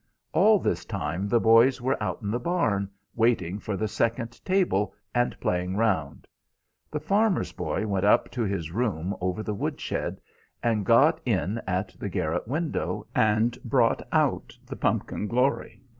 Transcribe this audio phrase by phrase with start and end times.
[0.33, 4.95] All this time the boys were out in the barn, waiting for the second table,
[5.13, 6.25] and playing round.
[6.89, 10.19] The farmer's boy went up to his room over the wood shed,
[10.63, 15.83] and got in at the garret window, and brought out the pumpkin glory.